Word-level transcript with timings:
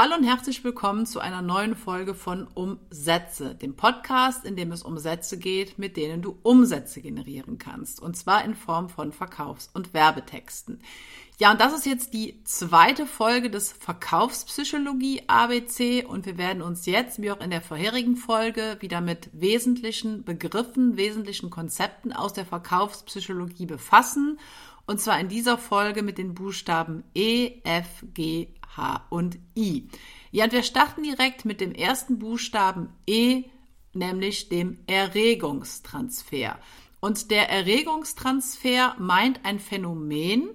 Hallo 0.00 0.14
und 0.14 0.22
herzlich 0.22 0.62
willkommen 0.62 1.06
zu 1.06 1.18
einer 1.18 1.42
neuen 1.42 1.74
Folge 1.74 2.14
von 2.14 2.46
Umsätze, 2.54 3.56
dem 3.56 3.74
Podcast, 3.74 4.44
in 4.44 4.54
dem 4.54 4.70
es 4.70 4.84
um 4.84 4.96
Sätze 4.96 5.38
geht, 5.38 5.76
mit 5.76 5.96
denen 5.96 6.22
du 6.22 6.38
Umsätze 6.44 7.00
generieren 7.00 7.58
kannst. 7.58 8.00
Und 8.00 8.16
zwar 8.16 8.44
in 8.44 8.54
Form 8.54 8.90
von 8.90 9.10
Verkaufs- 9.10 9.70
und 9.74 9.94
Werbetexten. 9.94 10.80
Ja, 11.40 11.50
und 11.50 11.60
das 11.60 11.72
ist 11.72 11.84
jetzt 11.84 12.14
die 12.14 12.44
zweite 12.44 13.06
Folge 13.06 13.50
des 13.50 13.72
Verkaufspsychologie 13.72 15.22
ABC 15.26 16.04
und 16.04 16.26
wir 16.26 16.38
werden 16.38 16.62
uns 16.62 16.86
jetzt, 16.86 17.20
wie 17.20 17.32
auch 17.32 17.40
in 17.40 17.50
der 17.50 17.60
vorherigen 17.60 18.16
Folge, 18.16 18.76
wieder 18.78 19.00
mit 19.00 19.30
wesentlichen 19.32 20.22
Begriffen, 20.22 20.96
wesentlichen 20.96 21.50
Konzepten 21.50 22.12
aus 22.12 22.32
der 22.32 22.46
Verkaufspsychologie 22.46 23.66
befassen. 23.66 24.38
Und 24.88 25.02
zwar 25.02 25.20
in 25.20 25.28
dieser 25.28 25.58
Folge 25.58 26.02
mit 26.02 26.16
den 26.16 26.32
Buchstaben 26.32 27.04
E, 27.14 27.60
F, 27.62 28.06
G, 28.14 28.48
H 28.74 29.04
und 29.10 29.38
I. 29.54 29.86
Ja, 30.30 30.44
und 30.44 30.52
wir 30.52 30.62
starten 30.62 31.02
direkt 31.02 31.44
mit 31.44 31.60
dem 31.60 31.72
ersten 31.72 32.18
Buchstaben 32.18 32.88
E, 33.06 33.44
nämlich 33.92 34.48
dem 34.48 34.78
Erregungstransfer. 34.86 36.58
Und 37.00 37.30
der 37.30 37.50
Erregungstransfer 37.50 38.96
meint 38.98 39.44
ein 39.44 39.60
Phänomen, 39.60 40.48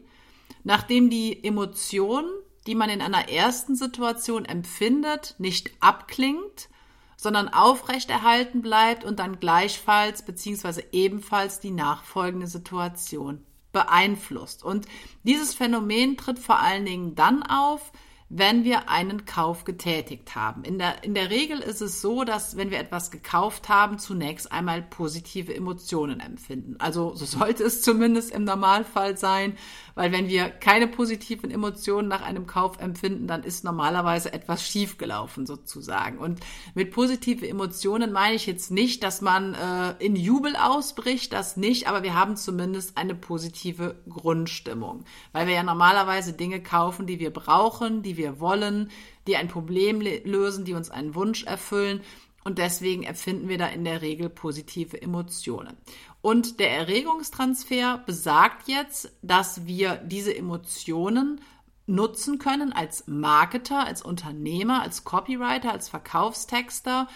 nachdem 0.63 1.11
die 1.11 1.43
Emotion, 1.43 2.25
die 2.65 2.73
man 2.73 2.89
in 2.89 3.03
einer 3.03 3.29
ersten 3.29 3.75
Situation 3.75 4.45
empfindet, 4.45 5.35
nicht 5.37 5.73
abklingt, 5.79 6.69
sondern 7.17 7.49
aufrechterhalten 7.49 8.63
bleibt 8.63 9.03
und 9.03 9.19
dann 9.19 9.39
gleichfalls 9.39 10.25
bzw. 10.25 10.85
ebenfalls 10.91 11.59
die 11.59 11.69
nachfolgende 11.69 12.47
Situation 12.47 13.45
beeinflusst. 13.73 14.63
Und 14.63 14.87
dieses 15.23 15.53
Phänomen 15.53 16.15
tritt 16.15 16.39
vor 16.39 16.59
allen 16.61 16.85
Dingen 16.85 17.15
dann 17.15 17.43
auf, 17.43 17.91
wenn 18.29 18.63
wir 18.63 18.89
einen 18.89 19.25
Kauf 19.25 19.63
getätigt 19.63 20.35
haben. 20.35 20.63
In 20.63 20.79
der, 20.79 21.03
in 21.03 21.13
der 21.13 21.29
Regel 21.29 21.59
ist 21.59 21.81
es 21.81 22.01
so, 22.01 22.23
dass 22.23 22.57
wenn 22.57 22.71
wir 22.71 22.79
etwas 22.79 23.11
gekauft 23.11 23.69
haben, 23.69 23.99
zunächst 23.99 24.51
einmal 24.51 24.81
positive 24.81 25.53
Emotionen 25.53 26.19
empfinden. 26.19 26.75
Also 26.79 27.13
so 27.15 27.25
sollte 27.25 27.63
es 27.63 27.81
zumindest 27.81 28.31
im 28.31 28.43
Normalfall 28.43 29.17
sein, 29.17 29.57
weil 29.95 30.11
wenn 30.11 30.27
wir 30.27 30.49
keine 30.49 30.87
positiven 30.87 31.51
Emotionen 31.51 32.07
nach 32.07 32.21
einem 32.21 32.47
Kauf 32.47 32.79
empfinden, 32.79 33.27
dann 33.27 33.43
ist 33.43 33.63
normalerweise 33.63 34.33
etwas 34.33 34.67
schiefgelaufen 34.67 35.45
sozusagen. 35.45 36.17
Und 36.17 36.39
mit 36.73 36.91
positive 36.91 37.47
Emotionen 37.47 38.11
meine 38.11 38.35
ich 38.35 38.47
jetzt 38.47 38.71
nicht, 38.71 39.03
dass 39.03 39.21
man 39.21 39.53
äh, 39.53 39.93
in 40.03 40.15
Jubel 40.15 40.55
ausbricht, 40.55 41.33
das 41.33 41.57
nicht, 41.57 41.87
aber 41.87 42.03
wir 42.03 42.15
haben 42.15 42.35
zumindest 42.35 42.97
eine 42.97 43.15
positive 43.15 44.01
Grundstimmung, 44.09 45.05
weil 45.31 45.47
wir 45.47 45.53
ja 45.53 45.63
normalerweise 45.63 46.33
Dinge 46.33 46.61
kaufen, 46.61 47.05
die 47.05 47.19
wir 47.19 47.31
brauchen, 47.31 48.01
die 48.01 48.12
wir 48.17 48.39
wollen, 48.39 48.89
die 49.27 49.37
ein 49.37 49.47
Problem 49.47 50.01
lösen, 50.01 50.65
die 50.65 50.73
uns 50.73 50.89
einen 50.89 51.15
Wunsch 51.15 51.43
erfüllen. 51.43 52.01
Und 52.43 52.57
deswegen 52.57 53.03
empfinden 53.03 53.47
wir 53.47 53.57
da 53.57 53.67
in 53.67 53.85
der 53.85 54.01
Regel 54.01 54.29
positive 54.29 55.01
Emotionen. 55.01 55.77
Und 56.21 56.59
der 56.59 56.71
Erregungstransfer 56.71 58.03
besagt 58.05 58.67
jetzt, 58.67 59.11
dass 59.21 59.65
wir 59.65 59.95
diese 59.95 60.35
Emotionen 60.35 61.41
nutzen 61.85 62.39
können 62.39 62.73
als 62.73 63.07
Marketer, 63.07 63.85
als 63.85 64.01
Unternehmer, 64.01 64.81
als 64.81 65.03
Copywriter, 65.03 65.71
als 65.71 65.89
Verkaufstexter, 65.89 67.07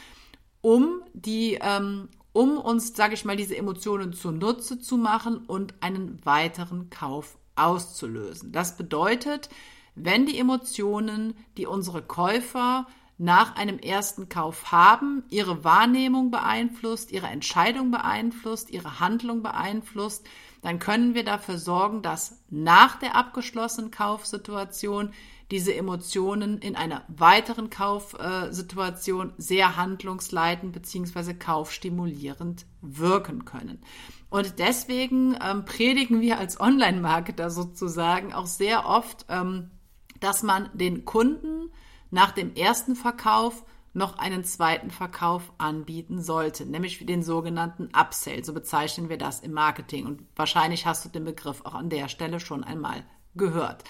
um 0.62 1.02
die, 1.14 1.58
ähm, 1.62 2.10
um 2.34 2.58
uns, 2.58 2.96
sage 2.96 3.14
ich 3.14 3.26
mal, 3.26 3.38
diese 3.38 3.56
Emotionen 3.56 4.14
zunutze 4.14 4.80
zu 4.80 4.98
machen 4.98 5.38
und 5.38 5.74
einen 5.82 6.24
weiteren 6.26 6.90
Kauf 6.90 7.38
auszulösen. 7.56 8.52
Das 8.52 8.78
bedeutet, 8.78 9.50
wenn 9.98 10.26
die 10.26 10.38
Emotionen, 10.38 11.36
die 11.58 11.66
unsere 11.66 12.02
Käufer 12.02 12.88
nach 13.18 13.56
einem 13.56 13.80
ersten 13.80 14.30
Kauf 14.30 14.72
haben, 14.72 15.24
ihre 15.30 15.64
Wahrnehmung 15.64 16.30
beeinflusst, 16.30 17.12
ihre 17.12 17.28
Entscheidung 17.28 17.90
beeinflusst, 17.90 18.70
ihre 18.70 19.00
Handlung 19.00 19.42
beeinflusst, 19.42 20.28
dann 20.62 20.80
können 20.80 21.16
wir 21.16 21.24
dafür 21.24 21.58
sorgen, 21.58 22.02
dass 22.02 22.44
nach 22.50 23.00
der 23.00 23.16
abgeschlossenen 23.16 23.90
Kaufsituation 23.90 25.14
diese 25.50 25.74
Emotionen 25.74 26.60
in 26.60 26.76
einer 26.76 27.04
weiteren 27.08 27.70
Kaufsituation 27.70 29.34
sehr 29.38 29.78
handlungsleitend 29.78 30.74
bzw. 30.74 31.34
kaufstimulierend 31.36 32.66
wirken 32.82 33.46
können. 33.46 33.82
Und 34.30 34.60
deswegen 34.60 35.38
ähm, 35.42 35.64
predigen 35.64 36.20
wir 36.20 36.38
als 36.38 36.60
Online-Marketer 36.60 37.50
sozusagen 37.50 38.34
auch 38.34 38.46
sehr 38.46 38.86
oft, 38.86 39.26
ähm, 39.30 39.72
dass 40.20 40.44
man 40.44 40.70
den 40.74 41.06
Kunden 41.06 41.72
nach 42.12 42.32
dem 42.32 42.56
ersten 42.56 42.96
Verkauf 42.96 43.64
noch 43.94 44.20
einen 44.20 44.44
zweiten 44.44 44.92
Verkauf 44.92 45.52
anbieten 45.58 46.22
sollte, 46.22 46.66
nämlich 46.66 47.04
den 47.06 47.24
sogenannten 47.24 47.90
Upsell. 48.00 48.46
So 48.46 48.54
bezeichnen 48.54 49.10
wir 49.10 49.18
das 49.18 49.40
im 49.40 49.54
Marketing. 49.54 50.06
Und 50.06 50.22
wahrscheinlich 50.36 50.86
hast 50.86 51.04
du 51.04 51.10
den 51.10 51.26
Begriff 51.26 51.62
auch 51.66 51.74
an 51.74 51.90
der 51.90 52.08
Stelle 52.08 52.40
schon 52.40 52.64
einmal 52.64 53.04
gehört. 53.36 53.84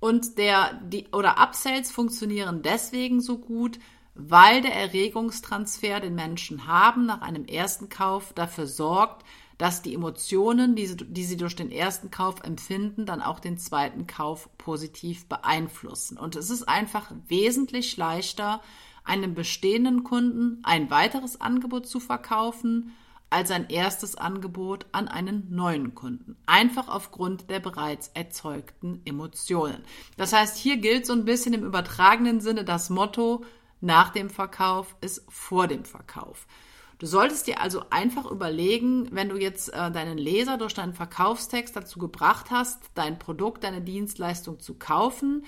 Und 0.00 0.38
der, 0.38 0.80
die, 0.82 1.08
oder 1.12 1.38
Upsells 1.38 1.92
funktionieren 1.92 2.62
deswegen 2.62 3.20
so 3.20 3.38
gut, 3.38 3.78
weil 4.14 4.62
der 4.62 4.74
Erregungstransfer, 4.74 6.00
den 6.00 6.14
Menschen 6.14 6.66
haben 6.66 7.06
nach 7.06 7.20
einem 7.20 7.44
ersten 7.44 7.90
Kauf, 7.90 8.32
dafür 8.32 8.66
sorgt, 8.66 9.24
dass 9.60 9.82
die 9.82 9.92
Emotionen, 9.92 10.74
die 10.74 10.86
sie, 10.86 10.96
die 10.96 11.24
sie 11.24 11.36
durch 11.36 11.54
den 11.54 11.70
ersten 11.70 12.10
Kauf 12.10 12.42
empfinden, 12.44 13.04
dann 13.04 13.20
auch 13.20 13.40
den 13.40 13.58
zweiten 13.58 14.06
Kauf 14.06 14.48
positiv 14.56 15.26
beeinflussen. 15.26 16.16
Und 16.16 16.34
es 16.34 16.48
ist 16.48 16.66
einfach 16.66 17.12
wesentlich 17.28 17.98
leichter, 17.98 18.62
einem 19.04 19.34
bestehenden 19.34 20.02
Kunden 20.02 20.60
ein 20.62 20.88
weiteres 20.90 21.42
Angebot 21.42 21.86
zu 21.86 22.00
verkaufen, 22.00 22.96
als 23.28 23.50
ein 23.50 23.68
erstes 23.68 24.16
Angebot 24.16 24.86
an 24.92 25.08
einen 25.08 25.54
neuen 25.54 25.94
Kunden. 25.94 26.36
Einfach 26.46 26.88
aufgrund 26.88 27.50
der 27.50 27.60
bereits 27.60 28.08
erzeugten 28.14 29.02
Emotionen. 29.04 29.84
Das 30.16 30.32
heißt, 30.32 30.56
hier 30.56 30.78
gilt 30.78 31.04
so 31.04 31.12
ein 31.12 31.26
bisschen 31.26 31.52
im 31.52 31.64
übertragenen 31.66 32.40
Sinne 32.40 32.64
das 32.64 32.88
Motto, 32.88 33.44
nach 33.82 34.08
dem 34.08 34.30
Verkauf 34.30 34.96
ist 35.02 35.22
vor 35.28 35.66
dem 35.66 35.84
Verkauf. 35.84 36.46
Du 37.00 37.06
solltest 37.06 37.46
dir 37.46 37.62
also 37.62 37.82
einfach 37.88 38.30
überlegen, 38.30 39.08
wenn 39.10 39.30
du 39.30 39.36
jetzt 39.38 39.70
äh, 39.70 39.90
deinen 39.90 40.18
Leser 40.18 40.58
durch 40.58 40.74
deinen 40.74 40.92
Verkaufstext 40.92 41.74
dazu 41.74 41.98
gebracht 41.98 42.50
hast, 42.50 42.78
dein 42.94 43.18
Produkt, 43.18 43.64
deine 43.64 43.80
Dienstleistung 43.80 44.60
zu 44.60 44.74
kaufen, 44.74 45.46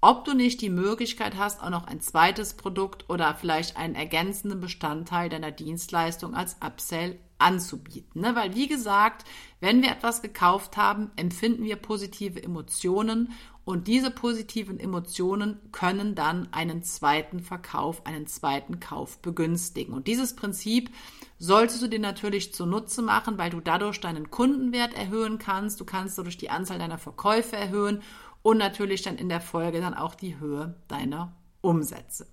ob 0.00 0.24
du 0.24 0.34
nicht 0.34 0.60
die 0.60 0.70
Möglichkeit 0.70 1.36
hast, 1.36 1.60
auch 1.64 1.70
noch 1.70 1.88
ein 1.88 2.00
zweites 2.00 2.54
Produkt 2.54 3.10
oder 3.10 3.34
vielleicht 3.34 3.76
einen 3.76 3.96
ergänzenden 3.96 4.60
Bestandteil 4.60 5.28
deiner 5.28 5.50
Dienstleistung 5.50 6.36
als 6.36 6.58
Upsell 6.64 7.18
anzubieten. 7.38 8.20
Ne? 8.20 8.36
Weil, 8.36 8.54
wie 8.54 8.68
gesagt, 8.68 9.26
wenn 9.58 9.82
wir 9.82 9.90
etwas 9.90 10.22
gekauft 10.22 10.76
haben, 10.76 11.10
empfinden 11.16 11.64
wir 11.64 11.74
positive 11.74 12.40
Emotionen 12.40 13.32
und 13.64 13.86
diese 13.88 14.10
positiven 14.10 14.78
Emotionen 14.78 15.58
können 15.72 16.14
dann 16.14 16.48
einen 16.52 16.82
zweiten 16.82 17.40
Verkauf, 17.40 18.04
einen 18.04 18.26
zweiten 18.26 18.78
Kauf 18.78 19.18
begünstigen. 19.18 19.94
Und 19.94 20.06
dieses 20.06 20.36
Prinzip 20.36 20.90
solltest 21.38 21.82
du 21.82 21.88
dir 21.88 21.98
natürlich 21.98 22.52
zunutze 22.52 23.00
machen, 23.00 23.38
weil 23.38 23.50
du 23.50 23.60
dadurch 23.60 24.00
deinen 24.00 24.30
Kundenwert 24.30 24.94
erhöhen 24.94 25.38
kannst. 25.38 25.80
Du 25.80 25.84
kannst 25.84 26.18
dadurch 26.18 26.36
die 26.36 26.50
Anzahl 26.50 26.78
deiner 26.78 26.98
Verkäufe 26.98 27.56
erhöhen 27.56 28.02
und 28.42 28.58
natürlich 28.58 29.00
dann 29.02 29.16
in 29.16 29.30
der 29.30 29.40
Folge 29.40 29.80
dann 29.80 29.94
auch 29.94 30.14
die 30.14 30.38
Höhe 30.38 30.74
deiner 30.88 31.34
Umsätze. 31.62 32.26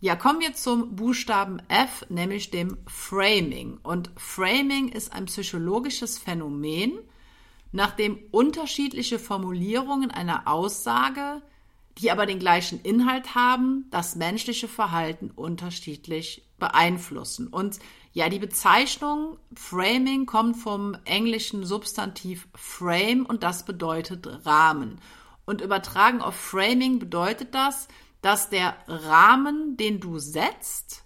Ja, 0.00 0.14
kommen 0.14 0.40
wir 0.40 0.52
zum 0.52 0.96
Buchstaben 0.96 1.62
F, 1.68 2.04
nämlich 2.10 2.50
dem 2.50 2.76
Framing. 2.86 3.78
Und 3.82 4.10
Framing 4.16 4.88
ist 4.88 5.12
ein 5.12 5.24
psychologisches 5.26 6.18
Phänomen, 6.18 6.98
nachdem 7.76 8.18
unterschiedliche 8.30 9.18
Formulierungen 9.18 10.10
einer 10.10 10.48
Aussage, 10.48 11.42
die 11.98 12.10
aber 12.10 12.26
den 12.26 12.38
gleichen 12.38 12.80
Inhalt 12.80 13.34
haben, 13.34 13.86
das 13.90 14.16
menschliche 14.16 14.66
Verhalten 14.66 15.30
unterschiedlich 15.30 16.42
beeinflussen. 16.58 17.48
Und 17.48 17.78
ja, 18.12 18.30
die 18.30 18.38
Bezeichnung 18.38 19.36
Framing 19.54 20.24
kommt 20.24 20.56
vom 20.56 20.96
englischen 21.04 21.64
Substantiv 21.66 22.48
frame 22.54 23.26
und 23.26 23.42
das 23.42 23.64
bedeutet 23.64 24.46
Rahmen. 24.46 24.98
Und 25.44 25.60
übertragen 25.60 26.22
auf 26.22 26.34
Framing 26.34 26.98
bedeutet 26.98 27.54
das, 27.54 27.88
dass 28.22 28.48
der 28.48 28.74
Rahmen, 28.88 29.76
den 29.76 30.00
du 30.00 30.18
setzt, 30.18 31.04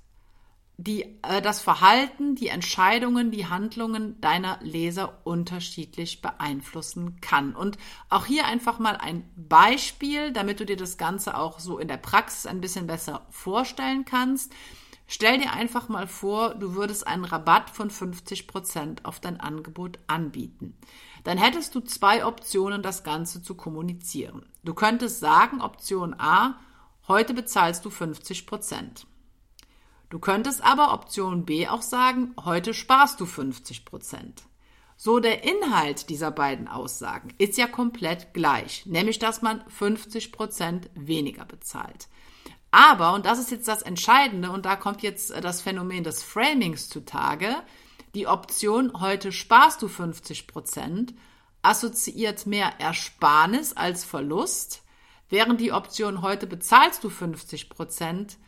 die, 0.82 1.02
äh, 1.22 1.42
das 1.42 1.60
Verhalten, 1.60 2.34
die 2.34 2.48
Entscheidungen, 2.48 3.30
die 3.30 3.46
Handlungen 3.46 4.18
deiner 4.20 4.58
Leser 4.62 5.18
unterschiedlich 5.24 6.22
beeinflussen 6.22 7.20
kann. 7.20 7.54
Und 7.54 7.76
auch 8.08 8.24
hier 8.24 8.46
einfach 8.46 8.78
mal 8.78 8.96
ein 8.96 9.28
Beispiel, 9.36 10.32
damit 10.32 10.58
du 10.58 10.64
dir 10.64 10.76
das 10.76 10.96
Ganze 10.96 11.36
auch 11.36 11.60
so 11.60 11.78
in 11.78 11.88
der 11.88 11.98
Praxis 11.98 12.46
ein 12.46 12.62
bisschen 12.62 12.86
besser 12.86 13.26
vorstellen 13.28 14.06
kannst. 14.06 14.52
Stell 15.06 15.38
dir 15.38 15.52
einfach 15.52 15.88
mal 15.88 16.06
vor, 16.06 16.54
du 16.54 16.74
würdest 16.74 17.06
einen 17.06 17.24
Rabatt 17.24 17.68
von 17.68 17.90
50 17.90 18.46
Prozent 18.46 19.04
auf 19.04 19.20
dein 19.20 19.38
Angebot 19.38 19.98
anbieten. 20.06 20.78
Dann 21.24 21.36
hättest 21.36 21.74
du 21.74 21.80
zwei 21.80 22.24
Optionen, 22.24 22.82
das 22.82 23.04
Ganze 23.04 23.42
zu 23.42 23.54
kommunizieren. 23.54 24.46
Du 24.64 24.72
könntest 24.72 25.20
sagen, 25.20 25.60
Option 25.60 26.14
A, 26.18 26.58
heute 27.06 27.34
bezahlst 27.34 27.84
du 27.84 27.90
50 27.90 28.46
Prozent. 28.46 29.06
Du 30.10 30.18
könntest 30.18 30.62
aber 30.62 30.92
Option 30.92 31.44
B 31.46 31.68
auch 31.68 31.82
sagen, 31.82 32.34
heute 32.44 32.74
sparst 32.74 33.20
du 33.20 33.26
50 33.26 33.84
Prozent. 33.84 34.42
So, 34.96 35.20
der 35.20 35.44
Inhalt 35.44 36.10
dieser 36.10 36.32
beiden 36.32 36.66
Aussagen 36.66 37.32
ist 37.38 37.56
ja 37.56 37.68
komplett 37.68 38.34
gleich, 38.34 38.84
nämlich 38.86 39.20
dass 39.20 39.40
man 39.40 39.64
50 39.68 40.32
Prozent 40.32 40.90
weniger 40.94 41.44
bezahlt. 41.44 42.08
Aber, 42.72 43.14
und 43.14 43.24
das 43.24 43.38
ist 43.38 43.52
jetzt 43.52 43.68
das 43.68 43.82
Entscheidende, 43.82 44.50
und 44.50 44.66
da 44.66 44.76
kommt 44.76 45.02
jetzt 45.02 45.30
das 45.42 45.62
Phänomen 45.62 46.04
des 46.04 46.24
Framings 46.24 46.88
zutage, 46.88 47.54
die 48.14 48.26
Option 48.26 49.00
heute 49.00 49.30
sparst 49.30 49.80
du 49.80 49.88
50 49.88 50.48
Prozent 50.48 51.14
assoziiert 51.62 52.46
mehr 52.46 52.80
Ersparnis 52.80 53.74
als 53.74 54.04
Verlust, 54.04 54.82
während 55.28 55.60
die 55.60 55.72
Option 55.72 56.20
heute 56.20 56.48
bezahlst 56.48 57.04
du 57.04 57.10
50 57.10 57.70
Prozent 57.70 58.38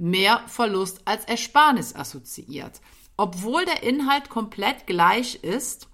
mehr 0.00 0.42
Verlust 0.46 1.02
als 1.04 1.24
Ersparnis 1.26 1.94
assoziiert. 1.94 2.80
Obwohl 3.16 3.64
der 3.66 3.82
Inhalt 3.82 4.30
komplett 4.30 4.86
gleich 4.86 5.36
ist, 5.36 5.88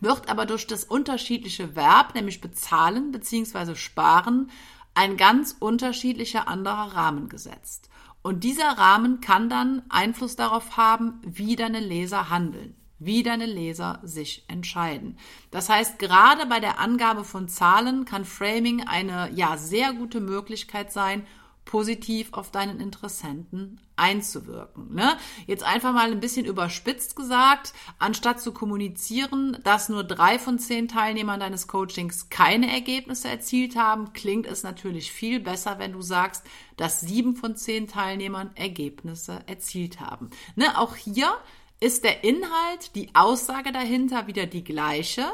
wird 0.00 0.30
aber 0.30 0.46
durch 0.46 0.66
das 0.66 0.84
unterschiedliche 0.84 1.74
Verb, 1.74 2.14
nämlich 2.14 2.40
bezahlen 2.40 3.10
bzw. 3.10 3.74
sparen, 3.74 4.50
ein 4.94 5.16
ganz 5.16 5.56
unterschiedlicher 5.58 6.46
anderer 6.46 6.94
Rahmen 6.94 7.28
gesetzt. 7.28 7.88
Und 8.22 8.44
dieser 8.44 8.78
Rahmen 8.78 9.20
kann 9.20 9.48
dann 9.48 9.82
Einfluss 9.88 10.36
darauf 10.36 10.76
haben, 10.76 11.20
wie 11.26 11.56
deine 11.56 11.80
Leser 11.80 12.30
handeln, 12.30 12.76
wie 13.00 13.24
deine 13.24 13.46
Leser 13.46 13.98
sich 14.04 14.44
entscheiden. 14.46 15.18
Das 15.50 15.68
heißt, 15.68 15.98
gerade 15.98 16.46
bei 16.46 16.60
der 16.60 16.78
Angabe 16.78 17.24
von 17.24 17.48
Zahlen 17.48 18.04
kann 18.04 18.24
Framing 18.24 18.86
eine 18.86 19.30
ja 19.34 19.56
sehr 19.56 19.92
gute 19.94 20.20
Möglichkeit 20.20 20.92
sein, 20.92 21.26
positiv 21.64 22.32
auf 22.32 22.50
deinen 22.50 22.80
Interessenten 22.80 23.80
einzuwirken. 23.96 24.94
Ne? 24.94 25.16
Jetzt 25.46 25.62
einfach 25.62 25.92
mal 25.92 26.10
ein 26.10 26.20
bisschen 26.20 26.44
überspitzt 26.44 27.14
gesagt, 27.14 27.72
anstatt 27.98 28.40
zu 28.40 28.52
kommunizieren, 28.52 29.58
dass 29.62 29.88
nur 29.88 30.04
drei 30.04 30.38
von 30.38 30.58
zehn 30.58 30.88
Teilnehmern 30.88 31.40
deines 31.40 31.68
Coachings 31.68 32.28
keine 32.28 32.70
Ergebnisse 32.70 33.28
erzielt 33.28 33.76
haben, 33.76 34.12
klingt 34.12 34.46
es 34.46 34.62
natürlich 34.62 35.12
viel 35.12 35.40
besser, 35.40 35.78
wenn 35.78 35.92
du 35.92 36.02
sagst, 36.02 36.44
dass 36.76 37.00
sieben 37.00 37.36
von 37.36 37.56
zehn 37.56 37.86
Teilnehmern 37.86 38.50
Ergebnisse 38.54 39.40
erzielt 39.46 40.00
haben. 40.00 40.30
Ne? 40.56 40.78
Auch 40.78 40.96
hier 40.96 41.32
ist 41.80 42.04
der 42.04 42.22
Inhalt, 42.22 42.94
die 42.94 43.14
Aussage 43.14 43.72
dahinter 43.72 44.26
wieder 44.26 44.46
die 44.46 44.64
gleiche. 44.64 45.24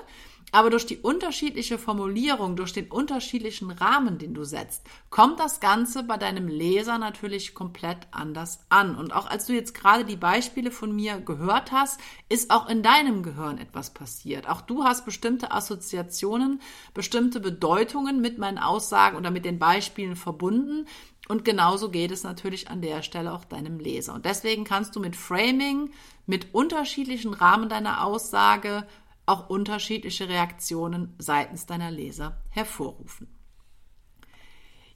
Aber 0.50 0.70
durch 0.70 0.86
die 0.86 0.98
unterschiedliche 0.98 1.78
Formulierung, 1.78 2.56
durch 2.56 2.72
den 2.72 2.90
unterschiedlichen 2.90 3.70
Rahmen, 3.70 4.18
den 4.18 4.32
du 4.32 4.44
setzt, 4.44 4.82
kommt 5.10 5.38
das 5.40 5.60
Ganze 5.60 6.02
bei 6.04 6.16
deinem 6.16 6.48
Leser 6.48 6.98
natürlich 6.98 7.54
komplett 7.54 8.08
anders 8.12 8.60
an. 8.70 8.96
Und 8.96 9.12
auch 9.12 9.26
als 9.26 9.46
du 9.46 9.52
jetzt 9.52 9.74
gerade 9.74 10.06
die 10.06 10.16
Beispiele 10.16 10.70
von 10.70 10.94
mir 10.94 11.18
gehört 11.20 11.70
hast, 11.70 12.00
ist 12.30 12.50
auch 12.50 12.68
in 12.68 12.82
deinem 12.82 13.22
Gehirn 13.22 13.58
etwas 13.58 13.92
passiert. 13.92 14.48
Auch 14.48 14.62
du 14.62 14.84
hast 14.84 15.04
bestimmte 15.04 15.52
Assoziationen, 15.52 16.62
bestimmte 16.94 17.40
Bedeutungen 17.40 18.20
mit 18.22 18.38
meinen 18.38 18.58
Aussagen 18.58 19.18
oder 19.18 19.30
mit 19.30 19.44
den 19.44 19.58
Beispielen 19.58 20.16
verbunden. 20.16 20.86
Und 21.28 21.44
genauso 21.44 21.90
geht 21.90 22.10
es 22.10 22.22
natürlich 22.22 22.70
an 22.70 22.80
der 22.80 23.02
Stelle 23.02 23.34
auch 23.34 23.44
deinem 23.44 23.78
Leser. 23.80 24.14
Und 24.14 24.24
deswegen 24.24 24.64
kannst 24.64 24.96
du 24.96 25.00
mit 25.00 25.14
Framing, 25.14 25.90
mit 26.24 26.54
unterschiedlichen 26.54 27.34
Rahmen 27.34 27.68
deiner 27.68 28.02
Aussage 28.02 28.86
auch 29.28 29.48
unterschiedliche 29.48 30.28
Reaktionen 30.28 31.14
seitens 31.19 31.66
deiner 31.66 31.90
Leser 31.90 32.42
hervorrufen. 32.50 33.28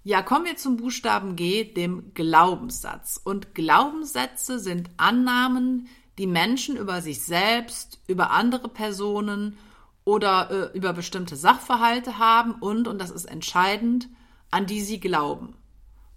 Ja, 0.05 0.23
kommen 0.23 0.47
wir 0.47 0.57
zum 0.57 0.77
Buchstaben 0.77 1.37
G, 1.37 1.65
dem 1.65 2.13
Glaubenssatz. 2.15 3.21
Und 3.23 3.55
Glaubenssätze 3.55 4.59
sind 4.59 4.91
Annahmen, 4.97 5.89
die 6.19 6.27
Menschen 6.27 6.77
über 6.77 7.01
sich 7.01 7.23
selbst, 7.23 8.01
über 8.09 8.33
andere 8.33 8.69
Personen 8.69 9.57
oder 10.05 10.51
äh, 10.51 10.77
über 10.77 10.93
bestimmte 10.93 11.37
Sachverhalte 11.37 12.19
haben 12.19 12.55
und, 12.55 12.89
und 12.89 13.01
das 13.01 13.11
ist 13.11 13.27
entscheidend, 13.27 14.09
an 14.51 14.67
die 14.67 14.81
sie 14.81 14.99
glauben. 14.99 15.55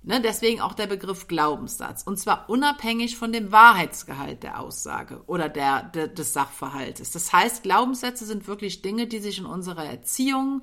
Ne, 0.07 0.21
deswegen 0.21 0.61
auch 0.61 0.75
der 0.75 0.85
Begriff 0.85 1.27
Glaubenssatz. 1.27 2.03
Und 2.03 2.19
zwar 2.19 2.47
unabhängig 2.47 3.17
von 3.17 3.33
dem 3.33 3.51
Wahrheitsgehalt 3.51 4.43
der 4.43 4.59
Aussage 4.59 5.23
oder 5.25 5.49
der, 5.49 5.81
der, 5.81 6.07
des 6.07 6.31
Sachverhaltes. 6.31 7.09
Das 7.09 7.33
heißt, 7.33 7.63
Glaubenssätze 7.63 8.23
sind 8.23 8.47
wirklich 8.47 8.83
Dinge, 8.83 9.07
die 9.07 9.17
sich 9.17 9.39
in 9.39 9.47
unserer 9.47 9.85
Erziehung, 9.85 10.61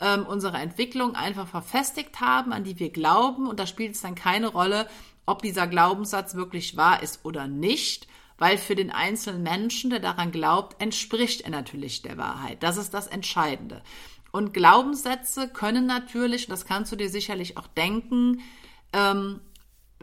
ähm, 0.00 0.24
unserer 0.24 0.60
Entwicklung 0.60 1.16
einfach 1.16 1.48
verfestigt 1.48 2.20
haben, 2.20 2.52
an 2.52 2.62
die 2.62 2.78
wir 2.78 2.90
glauben. 2.90 3.48
Und 3.48 3.58
da 3.58 3.66
spielt 3.66 3.96
es 3.96 4.02
dann 4.02 4.14
keine 4.14 4.46
Rolle, 4.46 4.86
ob 5.26 5.42
dieser 5.42 5.66
Glaubenssatz 5.66 6.36
wirklich 6.36 6.76
wahr 6.76 7.02
ist 7.02 7.24
oder 7.24 7.48
nicht. 7.48 8.06
Weil 8.38 8.58
für 8.58 8.76
den 8.76 8.92
einzelnen 8.92 9.42
Menschen, 9.42 9.90
der 9.90 9.98
daran 9.98 10.30
glaubt, 10.30 10.80
entspricht 10.80 11.40
er 11.40 11.50
natürlich 11.50 12.02
der 12.02 12.16
Wahrheit. 12.16 12.62
Das 12.62 12.76
ist 12.76 12.94
das 12.94 13.08
Entscheidende. 13.08 13.82
Und 14.30 14.54
Glaubenssätze 14.54 15.48
können 15.48 15.86
natürlich, 15.86 16.46
das 16.46 16.64
kannst 16.64 16.92
du 16.92 16.96
dir 16.96 17.08
sicherlich 17.08 17.56
auch 17.56 17.66
denken, 17.66 18.40
ähm, 18.94 19.40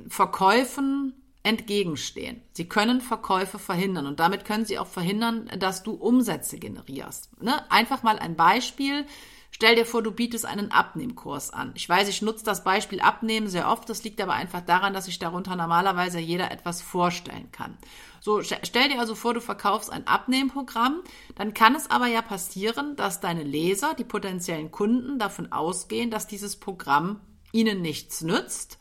Verkäufen 0.08 1.14
entgegenstehen. 1.44 2.42
Sie 2.54 2.68
können 2.70 3.02
Verkäufe 3.02 3.58
verhindern 3.58 4.06
und 4.06 4.20
damit 4.20 4.46
können 4.46 4.66
sie 4.66 4.78
auch 4.78 4.88
verhindern, 4.88 5.50
dass 5.58 5.84
du 5.84 5.94
Umsätze 5.94 6.60
generierst. 6.60 7.42
Ne? 7.42 7.70
Einfach 7.72 8.04
mal 8.04 8.20
ein 8.20 8.36
Beispiel. 8.36 9.06
Stell 9.54 9.76
dir 9.76 9.86
vor, 9.86 10.02
du 10.02 10.12
bietest 10.12 10.46
einen 10.46 10.72
Abnehmkurs 10.72 11.52
an. 11.52 11.72
Ich 11.76 11.88
weiß, 11.88 12.08
ich 12.08 12.22
nutze 12.22 12.46
das 12.46 12.64
Beispiel 12.64 13.02
Abnehmen 13.02 13.48
sehr 13.48 13.70
oft. 13.70 13.90
Das 13.90 14.04
liegt 14.04 14.22
aber 14.22 14.34
einfach 14.34 14.62
daran, 14.62 14.94
dass 14.94 15.06
sich 15.06 15.20
darunter 15.20 15.56
normalerweise 15.56 16.20
jeder 16.20 16.52
etwas 16.52 16.82
vorstellen 16.82 17.52
kann. 17.52 17.78
So, 18.22 18.42
stell 18.44 18.90
dir 18.90 19.00
also 19.00 19.14
vor, 19.14 19.34
du 19.34 19.42
verkaufst 19.42 19.92
ein 19.92 20.08
Abnehmprogramm. 20.08 21.02
Dann 21.36 21.54
kann 21.54 21.76
es 21.76 21.90
aber 21.90 22.08
ja 22.08 22.22
passieren, 22.22 22.96
dass 22.96 23.20
deine 23.20 23.44
Leser, 23.44 23.94
die 23.96 24.04
potenziellen 24.04 24.72
Kunden, 24.72 25.20
davon 25.20 25.52
ausgehen, 25.52 26.12
dass 26.12 26.28
dieses 26.28 26.56
Programm 26.56 27.20
ihnen 27.52 27.82
nichts 27.82 28.22
nützt 28.22 28.78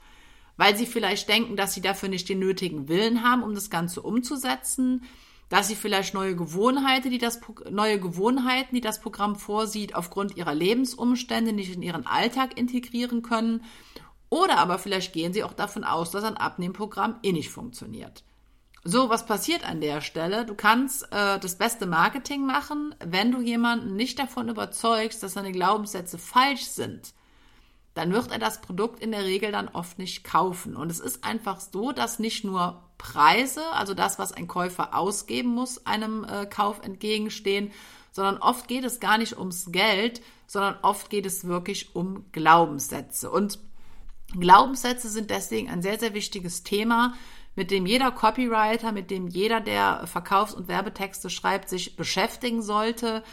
weil 0.60 0.76
sie 0.76 0.84
vielleicht 0.84 1.26
denken, 1.30 1.56
dass 1.56 1.72
sie 1.72 1.80
dafür 1.80 2.10
nicht 2.10 2.28
den 2.28 2.38
nötigen 2.38 2.86
Willen 2.86 3.24
haben, 3.24 3.42
um 3.42 3.54
das 3.54 3.70
Ganze 3.70 4.02
umzusetzen, 4.02 5.04
dass 5.48 5.68
sie 5.68 5.74
vielleicht 5.74 6.12
neue 6.12 6.36
Gewohnheiten, 6.36 7.10
die 7.10 7.16
das 7.16 7.40
neue 7.70 7.98
Gewohnheiten, 7.98 8.74
die 8.74 8.82
das 8.82 9.00
Programm 9.00 9.36
vorsieht, 9.36 9.94
aufgrund 9.94 10.36
ihrer 10.36 10.54
Lebensumstände 10.54 11.54
nicht 11.54 11.74
in 11.74 11.80
ihren 11.80 12.06
Alltag 12.06 12.58
integrieren 12.58 13.22
können, 13.22 13.64
oder 14.28 14.58
aber 14.58 14.78
vielleicht 14.78 15.14
gehen 15.14 15.32
sie 15.32 15.44
auch 15.44 15.54
davon 15.54 15.82
aus, 15.82 16.10
dass 16.10 16.24
ein 16.24 16.36
Abnehmprogramm 16.36 17.20
eh 17.22 17.32
nicht 17.32 17.48
funktioniert. 17.48 18.22
So, 18.84 19.08
was 19.08 19.24
passiert 19.24 19.66
an 19.66 19.80
der 19.80 20.02
Stelle? 20.02 20.44
Du 20.44 20.54
kannst 20.54 21.04
äh, 21.04 21.38
das 21.38 21.56
beste 21.56 21.86
Marketing 21.86 22.44
machen, 22.44 22.94
wenn 23.02 23.32
du 23.32 23.40
jemanden 23.40 23.96
nicht 23.96 24.18
davon 24.18 24.50
überzeugst, 24.50 25.22
dass 25.22 25.32
seine 25.32 25.52
Glaubenssätze 25.52 26.18
falsch 26.18 26.64
sind 26.64 27.14
dann 27.94 28.12
wird 28.12 28.30
er 28.30 28.38
das 28.38 28.60
Produkt 28.60 29.00
in 29.00 29.10
der 29.10 29.24
Regel 29.24 29.52
dann 29.52 29.68
oft 29.68 29.98
nicht 29.98 30.24
kaufen. 30.24 30.76
Und 30.76 30.90
es 30.90 31.00
ist 31.00 31.24
einfach 31.24 31.60
so, 31.60 31.92
dass 31.92 32.18
nicht 32.18 32.44
nur 32.44 32.82
Preise, 32.98 33.64
also 33.72 33.94
das, 33.94 34.18
was 34.18 34.32
ein 34.32 34.46
Käufer 34.46 34.94
ausgeben 34.94 35.50
muss, 35.50 35.86
einem 35.86 36.24
äh, 36.24 36.46
Kauf 36.46 36.82
entgegenstehen, 36.82 37.72
sondern 38.12 38.38
oft 38.38 38.68
geht 38.68 38.84
es 38.84 39.00
gar 39.00 39.18
nicht 39.18 39.38
ums 39.38 39.72
Geld, 39.72 40.20
sondern 40.46 40.76
oft 40.82 41.10
geht 41.10 41.26
es 41.26 41.46
wirklich 41.46 41.94
um 41.94 42.26
Glaubenssätze. 42.32 43.30
Und 43.30 43.58
Glaubenssätze 44.38 45.08
sind 45.08 45.30
deswegen 45.30 45.68
ein 45.70 45.82
sehr, 45.82 45.98
sehr 45.98 46.14
wichtiges 46.14 46.62
Thema, 46.62 47.14
mit 47.56 47.70
dem 47.70 47.86
jeder 47.86 48.10
Copywriter, 48.12 48.92
mit 48.92 49.10
dem 49.10 49.28
jeder, 49.28 49.60
der 49.60 50.06
Verkaufs- 50.06 50.54
und 50.54 50.68
Werbetexte 50.68 51.30
schreibt, 51.30 51.68
sich 51.68 51.96
beschäftigen 51.96 52.62
sollte. 52.62 53.24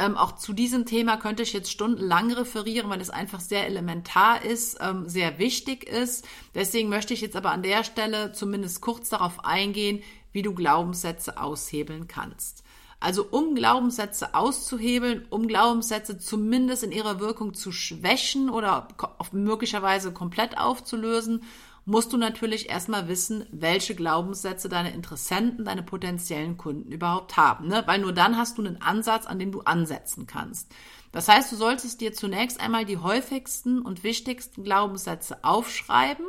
Ähm, 0.00 0.16
auch 0.16 0.32
zu 0.32 0.52
diesem 0.52 0.86
Thema 0.86 1.16
könnte 1.16 1.44
ich 1.44 1.52
jetzt 1.52 1.70
stundenlang 1.70 2.32
referieren, 2.32 2.90
weil 2.90 3.00
es 3.00 3.10
einfach 3.10 3.38
sehr 3.38 3.66
elementar 3.66 4.44
ist, 4.44 4.78
ähm, 4.80 5.08
sehr 5.08 5.38
wichtig 5.38 5.84
ist. 5.84 6.26
Deswegen 6.54 6.88
möchte 6.88 7.14
ich 7.14 7.20
jetzt 7.20 7.36
aber 7.36 7.52
an 7.52 7.62
der 7.62 7.84
Stelle 7.84 8.32
zumindest 8.32 8.80
kurz 8.80 9.08
darauf 9.08 9.44
eingehen, 9.44 10.02
wie 10.32 10.42
du 10.42 10.52
Glaubenssätze 10.52 11.38
aushebeln 11.38 12.08
kannst. 12.08 12.64
Also 12.98 13.26
um 13.30 13.54
Glaubenssätze 13.54 14.34
auszuhebeln, 14.34 15.26
um 15.30 15.46
Glaubenssätze 15.46 16.18
zumindest 16.18 16.82
in 16.82 16.90
ihrer 16.90 17.20
Wirkung 17.20 17.54
zu 17.54 17.70
schwächen 17.70 18.48
oder 18.48 18.88
möglicherweise 19.30 20.10
komplett 20.12 20.58
aufzulösen, 20.58 21.42
musst 21.84 22.12
du 22.12 22.16
natürlich 22.16 22.68
erstmal 22.70 23.08
wissen, 23.08 23.46
welche 23.50 23.94
Glaubenssätze 23.94 24.68
deine 24.68 24.92
Interessenten, 24.92 25.64
deine 25.64 25.82
potenziellen 25.82 26.56
Kunden 26.56 26.92
überhaupt 26.92 27.36
haben. 27.36 27.68
Ne? 27.68 27.82
Weil 27.86 28.00
nur 28.00 28.12
dann 28.12 28.36
hast 28.36 28.58
du 28.58 28.62
einen 28.62 28.80
Ansatz, 28.80 29.26
an 29.26 29.38
dem 29.38 29.52
du 29.52 29.60
ansetzen 29.60 30.26
kannst. 30.26 30.72
Das 31.12 31.28
heißt, 31.28 31.52
du 31.52 31.56
solltest 31.56 32.00
dir 32.00 32.12
zunächst 32.12 32.60
einmal 32.60 32.84
die 32.84 32.98
häufigsten 32.98 33.82
und 33.82 34.02
wichtigsten 34.02 34.64
Glaubenssätze 34.64 35.44
aufschreiben, 35.44 36.26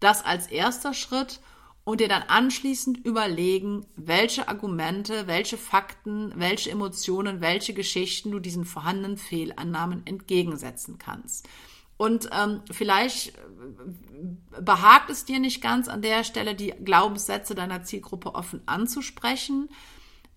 das 0.00 0.24
als 0.24 0.48
erster 0.48 0.94
Schritt 0.94 1.40
und 1.84 2.00
dir 2.00 2.08
dann 2.08 2.24
anschließend 2.24 3.06
überlegen, 3.06 3.86
welche 3.94 4.48
Argumente, 4.48 5.28
welche 5.28 5.56
Fakten, 5.56 6.32
welche 6.34 6.70
Emotionen, 6.70 7.40
welche 7.40 7.74
Geschichten 7.74 8.32
du 8.32 8.40
diesen 8.40 8.64
vorhandenen 8.64 9.16
Fehlannahmen 9.16 10.04
entgegensetzen 10.04 10.98
kannst. 10.98 11.48
Und 11.96 12.28
ähm, 12.32 12.60
vielleicht 12.70 13.36
äh, 13.36 14.60
behagt 14.60 15.10
es 15.10 15.24
dir 15.24 15.38
nicht 15.38 15.62
ganz 15.62 15.88
an 15.88 16.02
der 16.02 16.24
Stelle, 16.24 16.54
die 16.54 16.74
Glaubenssätze 16.84 17.54
deiner 17.54 17.82
Zielgruppe 17.82 18.34
offen 18.34 18.60
anzusprechen. 18.66 19.68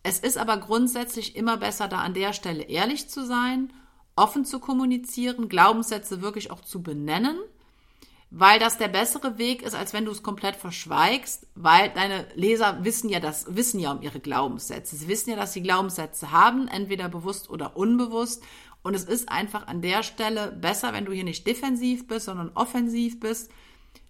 Es 0.04 0.20
ist 0.20 0.38
aber 0.38 0.58
grundsätzlich 0.58 1.36
immer 1.36 1.58
besser, 1.58 1.88
da 1.88 2.00
an 2.00 2.14
der 2.14 2.34
Stelle 2.34 2.64
ehrlich 2.64 3.10
zu 3.10 3.26
sein, 3.26 3.74
offen 4.16 4.46
zu 4.46 4.60
kommunizieren, 4.60 5.50
Glaubenssätze 5.50 6.22
wirklich 6.22 6.52
auch 6.52 6.62
zu 6.62 6.82
benennen, 6.82 7.38
weil 8.32 8.60
das 8.60 8.78
der 8.78 8.88
bessere 8.88 9.38
Weg 9.38 9.62
ist, 9.62 9.76
als 9.76 9.92
wenn 9.92 10.06
du 10.06 10.12
es 10.12 10.24
komplett 10.24 10.56
verschweigst, 10.56 11.48
weil 11.56 11.90
deine 11.90 12.28
Leser 12.36 12.84
wissen 12.84 13.10
ja 13.10 13.20
das, 13.20 13.56
wissen 13.56 13.80
ja 13.80 13.92
um 13.92 14.02
ihre 14.02 14.20
Glaubenssätze. 14.20 14.96
Sie 14.96 15.08
wissen 15.08 15.32
ja, 15.32 15.36
dass 15.36 15.54
sie 15.54 15.64
Glaubenssätze 15.64 16.32
haben, 16.32 16.68
entweder 16.68 17.10
bewusst 17.10 17.50
oder 17.50 17.76
unbewusst. 17.76 18.44
Und 18.82 18.94
es 18.94 19.04
ist 19.04 19.30
einfach 19.30 19.68
an 19.68 19.82
der 19.82 20.04
Stelle 20.04 20.52
besser, 20.52 20.94
wenn 20.94 21.06
du 21.06 21.12
hier 21.12 21.24
nicht 21.24 21.46
defensiv 21.46 22.08
bist, 22.08 22.26
sondern 22.26 22.52
offensiv 22.56 23.20
bist, 23.20 23.52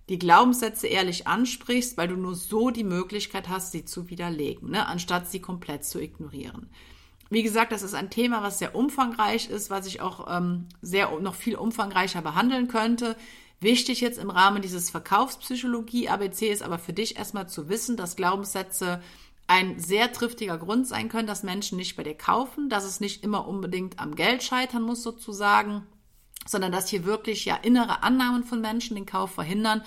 die 0.09 0.19
Glaubenssätze 0.19 0.87
ehrlich 0.87 1.27
ansprichst, 1.27 1.97
weil 1.97 2.07
du 2.07 2.15
nur 2.15 2.35
so 2.35 2.71
die 2.71 2.83
Möglichkeit 2.83 3.47
hast, 3.47 3.71
sie 3.71 3.85
zu 3.85 4.09
widerlegen, 4.09 4.71
ne? 4.71 4.87
anstatt 4.87 5.29
sie 5.29 5.39
komplett 5.39 5.85
zu 5.85 6.01
ignorieren. 6.01 6.69
Wie 7.29 7.43
gesagt, 7.43 7.71
das 7.71 7.83
ist 7.83 7.93
ein 7.93 8.09
Thema, 8.09 8.41
was 8.41 8.57
sehr 8.57 8.75
umfangreich 8.75 9.49
ist, 9.49 9.69
was 9.69 9.85
ich 9.85 10.01
auch 10.01 10.35
ähm, 10.35 10.65
sehr 10.81 11.11
noch 11.19 11.35
viel 11.35 11.55
umfangreicher 11.55 12.23
behandeln 12.23 12.67
könnte. 12.67 13.15
Wichtig 13.59 14.01
jetzt 14.01 14.17
im 14.17 14.31
Rahmen 14.31 14.63
dieses 14.63 14.89
Verkaufspsychologie 14.89 16.09
ABC 16.09 16.49
ist 16.49 16.63
aber 16.63 16.79
für 16.79 16.93
dich 16.93 17.17
erstmal 17.17 17.47
zu 17.47 17.69
wissen, 17.69 17.97
dass 17.97 18.15
Glaubenssätze 18.15 19.01
ein 19.49 19.79
sehr 19.79 20.13
triftiger 20.13 20.59
Grund 20.59 20.87
sein 20.87 21.09
können, 21.09 21.27
dass 21.27 21.41
Menschen 21.41 21.75
nicht 21.77 21.95
bei 21.95 22.03
dir 22.03 22.13
kaufen, 22.13 22.69
dass 22.69 22.83
es 22.83 22.99
nicht 22.99 23.23
immer 23.23 23.47
unbedingt 23.47 23.99
am 23.99 24.13
Geld 24.13 24.43
scheitern 24.43 24.83
muss 24.83 25.01
sozusagen, 25.01 25.87
sondern 26.45 26.71
dass 26.71 26.87
hier 26.87 27.03
wirklich 27.03 27.45
ja 27.45 27.55
innere 27.55 28.03
Annahmen 28.03 28.43
von 28.43 28.61
Menschen 28.61 28.93
den 28.93 29.07
Kauf 29.07 29.31
verhindern. 29.31 29.81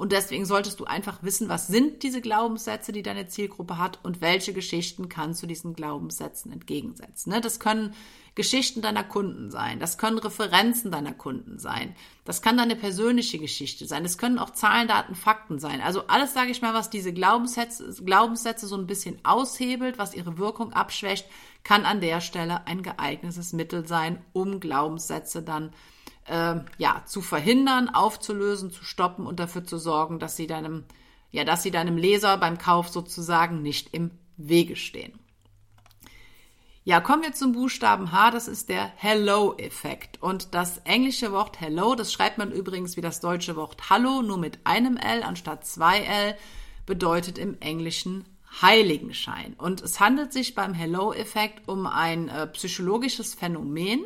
Und 0.00 0.12
deswegen 0.12 0.46
solltest 0.46 0.80
du 0.80 0.86
einfach 0.86 1.22
wissen, 1.22 1.50
was 1.50 1.66
sind 1.66 2.02
diese 2.02 2.22
Glaubenssätze, 2.22 2.90
die 2.90 3.02
deine 3.02 3.26
Zielgruppe 3.26 3.76
hat 3.76 3.98
und 4.02 4.22
welche 4.22 4.54
Geschichten 4.54 5.10
kannst 5.10 5.42
du 5.42 5.46
diesen 5.46 5.74
Glaubenssätzen 5.74 6.50
entgegensetzen. 6.50 7.30
Ne? 7.30 7.42
Das 7.42 7.60
können 7.60 7.92
Geschichten 8.34 8.80
deiner 8.80 9.04
Kunden 9.04 9.50
sein. 9.50 9.78
Das 9.78 9.98
können 9.98 10.16
Referenzen 10.16 10.90
deiner 10.90 11.12
Kunden 11.12 11.58
sein. 11.58 11.94
Das 12.24 12.40
kann 12.40 12.56
deine 12.56 12.76
persönliche 12.76 13.38
Geschichte 13.38 13.84
sein. 13.84 14.02
Das 14.02 14.16
können 14.16 14.38
auch 14.38 14.48
Zahlen, 14.48 14.88
Daten, 14.88 15.14
Fakten 15.14 15.58
sein. 15.58 15.82
Also 15.82 16.06
alles, 16.06 16.32
sage 16.32 16.50
ich 16.50 16.62
mal, 16.62 16.72
was 16.72 16.88
diese 16.88 17.12
Glaubenssätze, 17.12 18.02
Glaubenssätze 18.02 18.68
so 18.68 18.76
ein 18.76 18.86
bisschen 18.86 19.18
aushebelt, 19.22 19.98
was 19.98 20.14
ihre 20.14 20.38
Wirkung 20.38 20.72
abschwächt, 20.72 21.26
kann 21.62 21.84
an 21.84 22.00
der 22.00 22.22
Stelle 22.22 22.66
ein 22.66 22.82
geeignetes 22.82 23.52
Mittel 23.52 23.86
sein, 23.86 24.24
um 24.32 24.60
Glaubenssätze 24.60 25.42
dann 25.42 25.74
äh, 26.30 26.60
ja 26.78 27.02
zu 27.06 27.20
verhindern, 27.20 27.88
aufzulösen, 27.88 28.70
zu 28.70 28.84
stoppen 28.84 29.26
und 29.26 29.40
dafür 29.40 29.64
zu 29.64 29.78
sorgen, 29.78 30.18
dass 30.18 30.36
sie 30.36 30.46
deinem 30.46 30.84
ja, 31.32 31.44
dass 31.44 31.62
sie 31.62 31.70
deinem 31.70 31.96
Leser 31.96 32.36
beim 32.38 32.58
Kauf 32.58 32.88
sozusagen 32.88 33.62
nicht 33.62 33.94
im 33.94 34.10
Wege 34.36 34.76
stehen. 34.76 35.18
Ja, 36.82 37.00
kommen 37.00 37.22
wir 37.22 37.32
zum 37.32 37.52
Buchstaben 37.52 38.10
H, 38.10 38.30
das 38.30 38.48
ist 38.48 38.68
der 38.68 38.90
Hello-Effekt. 38.96 40.20
Und 40.22 40.54
das 40.54 40.78
englische 40.78 41.30
Wort 41.30 41.60
Hello, 41.60 41.94
das 41.94 42.12
schreibt 42.12 42.38
man 42.38 42.50
übrigens 42.50 42.96
wie 42.96 43.02
das 43.02 43.20
deutsche 43.20 43.54
Wort 43.54 43.90
Hallo, 43.90 44.22
nur 44.22 44.38
mit 44.38 44.58
einem 44.64 44.96
L 44.96 45.22
anstatt 45.22 45.66
zwei 45.66 46.00
L, 46.00 46.36
bedeutet 46.86 47.38
im 47.38 47.60
Englischen 47.60 48.24
Heiligenschein. 48.62 49.54
Und 49.58 49.82
es 49.82 50.00
handelt 50.00 50.32
sich 50.32 50.54
beim 50.54 50.74
Hello-Effekt 50.74 51.68
um 51.68 51.86
ein 51.86 52.28
äh, 52.28 52.46
psychologisches 52.48 53.34
Phänomen, 53.34 54.02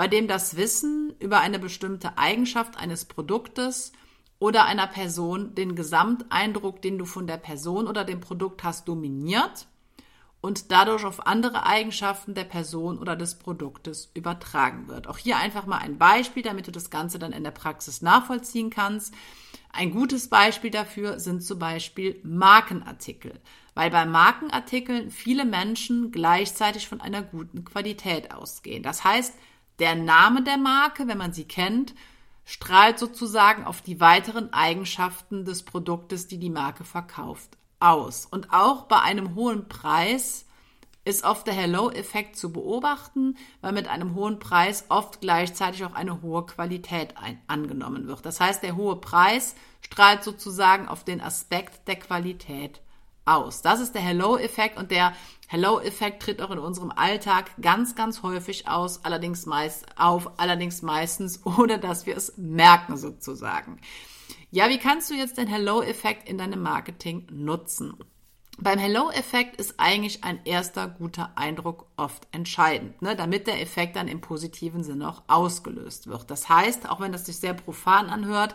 bei 0.00 0.08
dem 0.08 0.28
das 0.28 0.56
Wissen 0.56 1.14
über 1.18 1.40
eine 1.40 1.58
bestimmte 1.58 2.16
Eigenschaft 2.16 2.78
eines 2.78 3.04
Produktes 3.04 3.92
oder 4.38 4.64
einer 4.64 4.86
Person 4.86 5.54
den 5.54 5.76
Gesamteindruck, 5.76 6.80
den 6.80 6.96
du 6.96 7.04
von 7.04 7.26
der 7.26 7.36
Person 7.36 7.86
oder 7.86 8.04
dem 8.04 8.22
Produkt 8.22 8.64
hast, 8.64 8.88
dominiert 8.88 9.66
und 10.40 10.72
dadurch 10.72 11.04
auf 11.04 11.26
andere 11.26 11.66
Eigenschaften 11.66 12.32
der 12.32 12.44
Person 12.44 12.98
oder 12.98 13.14
des 13.14 13.34
Produktes 13.34 14.10
übertragen 14.14 14.88
wird. 14.88 15.06
Auch 15.06 15.18
hier 15.18 15.36
einfach 15.36 15.66
mal 15.66 15.76
ein 15.76 15.98
Beispiel, 15.98 16.42
damit 16.42 16.66
du 16.66 16.72
das 16.72 16.88
Ganze 16.88 17.18
dann 17.18 17.32
in 17.32 17.44
der 17.44 17.50
Praxis 17.50 18.00
nachvollziehen 18.00 18.70
kannst. 18.70 19.12
Ein 19.70 19.90
gutes 19.90 20.28
Beispiel 20.28 20.70
dafür 20.70 21.20
sind 21.20 21.42
zum 21.42 21.58
Beispiel 21.58 22.18
Markenartikel, 22.22 23.38
weil 23.74 23.90
bei 23.90 24.06
Markenartikeln 24.06 25.10
viele 25.10 25.44
Menschen 25.44 26.10
gleichzeitig 26.10 26.88
von 26.88 27.02
einer 27.02 27.20
guten 27.20 27.66
Qualität 27.66 28.32
ausgehen. 28.32 28.82
Das 28.82 29.04
heißt, 29.04 29.34
der 29.80 29.94
Name 29.94 30.42
der 30.42 30.58
Marke, 30.58 31.08
wenn 31.08 31.18
man 31.18 31.32
sie 31.32 31.44
kennt, 31.44 31.94
strahlt 32.44 32.98
sozusagen 32.98 33.64
auf 33.64 33.80
die 33.80 34.00
weiteren 34.00 34.52
Eigenschaften 34.52 35.44
des 35.44 35.62
Produktes, 35.62 36.26
die 36.26 36.38
die 36.38 36.50
Marke 36.50 36.84
verkauft, 36.84 37.56
aus. 37.78 38.26
Und 38.26 38.52
auch 38.52 38.84
bei 38.84 39.00
einem 39.00 39.34
hohen 39.34 39.68
Preis 39.68 40.46
ist 41.04 41.24
oft 41.24 41.46
der 41.46 41.54
Hello-Effekt 41.54 42.36
zu 42.36 42.52
beobachten, 42.52 43.36
weil 43.62 43.72
mit 43.72 43.88
einem 43.88 44.14
hohen 44.14 44.38
Preis 44.38 44.84
oft 44.90 45.20
gleichzeitig 45.20 45.84
auch 45.84 45.94
eine 45.94 46.20
hohe 46.22 46.44
Qualität 46.44 47.16
ein, 47.16 47.40
angenommen 47.46 48.06
wird. 48.06 48.26
Das 48.26 48.38
heißt, 48.38 48.62
der 48.62 48.76
hohe 48.76 48.96
Preis 48.96 49.54
strahlt 49.80 50.22
sozusagen 50.22 50.88
auf 50.88 51.04
den 51.04 51.20
Aspekt 51.20 51.88
der 51.88 51.96
Qualität 51.96 52.80
aus. 53.24 53.62
Das 53.62 53.80
ist 53.80 53.94
der 53.94 54.02
Hello-Effekt 54.02 54.76
und 54.76 54.90
der 54.90 55.14
Hello-Effekt 55.52 56.22
tritt 56.22 56.40
auch 56.42 56.52
in 56.52 56.60
unserem 56.60 56.92
Alltag 56.92 57.50
ganz, 57.60 57.96
ganz 57.96 58.22
häufig 58.22 58.68
aus, 58.68 59.04
allerdings 59.04 59.46
meist 59.46 59.84
auf, 59.98 60.38
allerdings 60.38 60.80
meistens, 60.80 61.40
ohne 61.44 61.80
dass 61.80 62.06
wir 62.06 62.16
es 62.16 62.36
merken 62.36 62.96
sozusagen. 62.96 63.80
Ja, 64.52 64.68
wie 64.68 64.78
kannst 64.78 65.10
du 65.10 65.14
jetzt 65.14 65.38
den 65.38 65.48
Hello-Effekt 65.48 66.28
in 66.28 66.38
deinem 66.38 66.62
Marketing 66.62 67.26
nutzen? 67.32 67.94
Beim 68.60 68.78
Hello-Effekt 68.78 69.56
ist 69.56 69.80
eigentlich 69.80 70.22
ein 70.22 70.38
erster 70.44 70.86
guter 70.86 71.32
Eindruck 71.34 71.86
oft 71.96 72.28
entscheidend, 72.30 73.02
ne, 73.02 73.16
damit 73.16 73.48
der 73.48 73.60
Effekt 73.60 73.96
dann 73.96 74.06
im 74.06 74.20
positiven 74.20 74.84
Sinne 74.84 75.08
auch 75.08 75.24
ausgelöst 75.26 76.06
wird. 76.06 76.30
Das 76.30 76.48
heißt, 76.48 76.88
auch 76.88 77.00
wenn 77.00 77.10
das 77.10 77.26
sich 77.26 77.38
sehr 77.38 77.54
profan 77.54 78.08
anhört, 78.08 78.54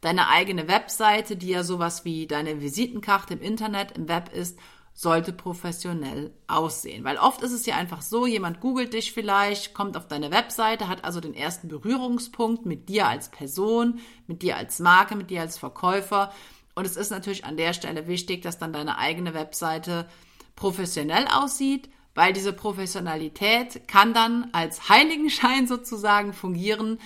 deine 0.00 0.28
eigene 0.28 0.68
Webseite, 0.68 1.36
die 1.36 1.48
ja 1.48 1.64
sowas 1.64 2.04
wie 2.04 2.28
deine 2.28 2.60
Visitenkarte 2.60 3.34
im 3.34 3.40
Internet, 3.40 3.98
im 3.98 4.08
Web 4.08 4.32
ist, 4.32 4.56
sollte 4.98 5.34
professionell 5.34 6.32
aussehen. 6.46 7.04
Weil 7.04 7.18
oft 7.18 7.42
ist 7.42 7.52
es 7.52 7.66
ja 7.66 7.76
einfach 7.76 8.00
so, 8.00 8.26
jemand 8.26 8.60
googelt 8.60 8.94
dich 8.94 9.12
vielleicht, 9.12 9.74
kommt 9.74 9.94
auf 9.94 10.08
deine 10.08 10.30
Webseite, 10.30 10.88
hat 10.88 11.04
also 11.04 11.20
den 11.20 11.34
ersten 11.34 11.68
Berührungspunkt 11.68 12.64
mit 12.64 12.88
dir 12.88 13.06
als 13.06 13.28
Person, 13.28 14.00
mit 14.26 14.40
dir 14.40 14.56
als 14.56 14.78
Marke, 14.78 15.14
mit 15.14 15.28
dir 15.28 15.42
als 15.42 15.58
Verkäufer. 15.58 16.32
Und 16.74 16.86
es 16.86 16.96
ist 16.96 17.10
natürlich 17.10 17.44
an 17.44 17.58
der 17.58 17.74
Stelle 17.74 18.06
wichtig, 18.06 18.40
dass 18.40 18.58
dann 18.58 18.72
deine 18.72 18.96
eigene 18.96 19.34
Webseite 19.34 20.08
professionell 20.56 21.26
aussieht, 21.30 21.90
weil 22.14 22.32
diese 22.32 22.54
Professionalität 22.54 23.86
kann 23.86 24.14
dann 24.14 24.48
als 24.52 24.88
Heiligenschein 24.88 25.66
sozusagen 25.68 26.32
fungieren, 26.32 26.98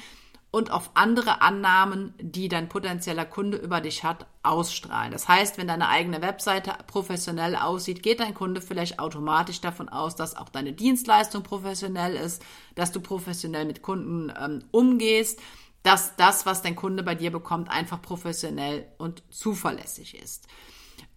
und 0.50 0.73
auf 0.73 0.90
andere 0.95 1.42
Annahmen, 1.42 2.14
die 2.21 2.49
dein 2.49 2.69
potenzieller 2.69 3.25
Kunde 3.25 3.57
über 3.57 3.80
dich 3.80 4.02
hat, 4.02 4.26
ausstrahlen. 4.42 5.12
Das 5.12 5.28
heißt, 5.28 5.59
wenn 5.59 5.69
deine 5.69 5.88
eigene 5.88 6.23
Webseite 6.23 6.73
professionell 6.88 7.54
aussieht, 7.54 8.02
geht 8.02 8.21
dein 8.21 8.35
Kunde 8.35 8.61
vielleicht 8.61 8.99
automatisch 8.99 9.61
davon 9.61 9.88
aus, 9.88 10.16
dass 10.16 10.37
auch 10.37 10.49
deine 10.49 10.73
Dienstleistung 10.73 11.45
professionell 11.45 12.16
ist, 12.16 12.42
dass 12.75 12.90
du 12.90 13.00
professionell 13.00 13.64
mit 13.64 13.83
Kunden 13.83 14.33
ähm, 14.40 14.64
umgehst, 14.73 15.40
dass 15.83 16.16
das, 16.16 16.47
was 16.47 16.62
dein 16.62 16.76
Kunde 16.76 17.02
bei 17.02 17.14
dir 17.14 17.30
bekommt, 17.30 17.71
einfach 17.71 18.02
professionell 18.02 18.87
und 18.99 19.23
zuverlässig 19.30 20.21
ist. 20.21 20.47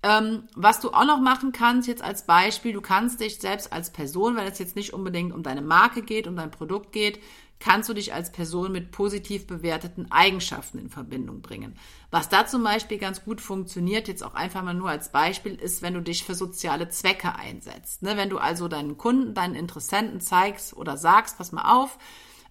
Ähm, 0.06 0.48
was 0.54 0.82
du 0.82 0.92
auch 0.92 1.06
noch 1.06 1.22
machen 1.22 1.54
kannst, 1.54 1.88
jetzt 1.88 2.04
als 2.04 2.26
Beispiel, 2.26 2.74
du 2.74 2.82
kannst 2.82 3.22
dich 3.22 3.40
selbst 3.40 3.72
als 3.72 3.90
Person, 3.90 4.36
wenn 4.36 4.46
es 4.46 4.60
jetzt 4.60 4.76
nicht 4.76 4.94
unbedingt 4.94 5.34
um 5.34 5.44
deine 5.44 5.62
Marke 5.62 6.02
geht, 6.02 6.28
um 6.28 6.36
dein 6.36 6.52
Produkt 6.52 6.92
geht, 6.92 7.20
kannst 7.64 7.88
du 7.88 7.94
dich 7.94 8.14
als 8.14 8.30
Person 8.30 8.74
mit 8.74 8.92
positiv 8.92 9.48
bewerteten 9.48 10.12
Eigenschaften 10.12 10.80
in 10.80 10.90
Verbindung 10.90 11.42
bringen. 11.42 11.78
Was 12.12 12.28
da 12.28 12.46
zum 12.46 12.62
Beispiel 12.62 12.98
ganz 12.98 13.24
gut 13.24 13.40
funktioniert, 13.40 14.10
jetzt 14.10 14.22
auch 14.22 14.34
einfach 14.34 14.64
mal 14.64 14.74
nur 14.74 14.90
als 14.90 15.14
Beispiel, 15.14 15.56
ist, 15.56 15.82
wenn 15.82 15.94
du 15.94 16.02
dich 16.02 16.26
für 16.26 16.36
soziale 16.36 16.90
Zwecke 16.90 17.36
einsetzt. 17.36 18.04
Ne, 18.04 18.18
wenn 18.18 18.30
du 18.30 18.38
also 18.38 18.68
deinen 18.68 18.98
Kunden, 18.98 19.34
deinen 19.34 19.56
Interessenten 19.56 20.20
zeigst 20.20 20.76
oder 20.76 20.98
sagst, 20.98 21.38
pass 21.38 21.54
mal 21.54 21.74
auf, 21.74 21.98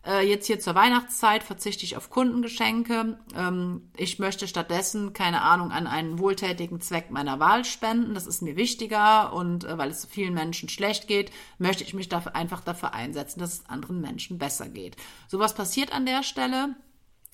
äh, 0.05 0.27
jetzt 0.27 0.47
hier 0.47 0.59
zur 0.59 0.75
Weihnachtszeit 0.75 1.45
verzichte 1.45 1.85
ich 1.85 1.97
auf 1.97 2.11
Kundengeschenke. 2.11 3.19
Ähm, 3.37 3.91
ich 3.97 4.19
möchte 4.19 4.49
stattdessen, 4.49 5.13
keine 5.13 5.43
Ahnung, 5.43 5.71
an 5.71 5.87
einen 5.87 6.19
wohltätigen 6.19 6.81
Zweck 6.81 7.11
meiner 7.11 7.39
Wahl 7.39 7.65
spenden. 7.65 8.15
Das 8.15 8.27
ist 8.27 8.43
mir 8.43 8.57
wichtiger 8.57 9.33
und 9.33 9.65
äh, 9.65 9.79
weil 9.79 9.91
es 9.91 10.05
vielen 10.07 10.35
Menschen 10.35 10.69
schlecht 10.69 11.07
geht, 11.07 11.31
möchte 11.59 11.85
ich 11.85 11.95
mich 11.95 12.09
dafür 12.09 12.35
einfach 12.35 12.61
dafür 12.61 12.95
einsetzen, 12.95 13.39
dass 13.39 13.55
es 13.55 13.69
anderen 13.69 14.01
Menschen 14.01 14.39
besser 14.39 14.69
geht. 14.69 14.97
Sowas 15.29 15.55
passiert 15.55 15.93
an 15.93 16.07
der 16.07 16.25
Stelle. 16.25 16.75